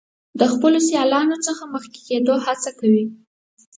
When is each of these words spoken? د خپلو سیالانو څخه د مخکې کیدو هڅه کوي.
د 0.39 0.41
خپلو 0.53 0.77
سیالانو 0.89 1.37
څخه 1.45 1.63
د 1.65 1.69
مخکې 1.73 1.99
کیدو 2.07 2.35
هڅه 2.45 2.71
کوي. 2.79 3.05